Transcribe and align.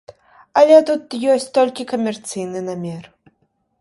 Але 0.61 0.77
тут 0.87 1.03
ёсць 1.33 1.47
толькі 1.57 1.85
камерцыйны 1.93 2.59
намер. 2.71 3.03